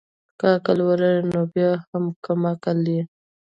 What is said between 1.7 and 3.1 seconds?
هم کم عقل يي